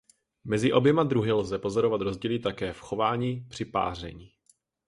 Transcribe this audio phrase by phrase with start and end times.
[0.43, 4.31] Mezi oběma druhy lze pozorovat rozdíly také v chování při páření.